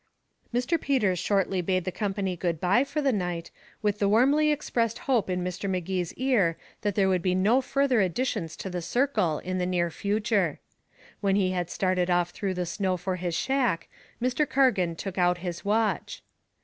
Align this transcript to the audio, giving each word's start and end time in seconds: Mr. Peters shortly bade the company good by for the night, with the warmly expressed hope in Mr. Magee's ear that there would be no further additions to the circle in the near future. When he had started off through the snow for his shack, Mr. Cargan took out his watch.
Mr. 0.51 0.81
Peters 0.81 1.19
shortly 1.19 1.61
bade 1.61 1.85
the 1.85 1.91
company 1.91 2.35
good 2.35 2.59
by 2.59 2.83
for 2.83 3.03
the 3.03 3.13
night, 3.13 3.51
with 3.83 3.99
the 3.99 4.09
warmly 4.09 4.49
expressed 4.51 4.97
hope 5.05 5.29
in 5.29 5.43
Mr. 5.43 5.69
Magee's 5.69 6.11
ear 6.15 6.57
that 6.81 6.95
there 6.95 7.07
would 7.07 7.21
be 7.21 7.35
no 7.35 7.61
further 7.61 8.01
additions 8.01 8.55
to 8.55 8.67
the 8.67 8.81
circle 8.81 9.37
in 9.37 9.59
the 9.59 9.65
near 9.67 9.91
future. 9.91 10.59
When 11.19 11.35
he 11.35 11.51
had 11.51 11.69
started 11.69 12.09
off 12.09 12.31
through 12.31 12.55
the 12.55 12.65
snow 12.65 12.97
for 12.97 13.17
his 13.17 13.35
shack, 13.35 13.89
Mr. 14.19 14.49
Cargan 14.49 14.95
took 14.95 15.19
out 15.19 15.37
his 15.45 15.63
watch. 15.63 16.23